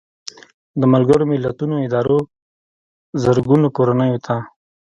[0.79, 2.17] د ملګرو ملتونو ادارو
[3.23, 4.35] زرګونو کورنیو ته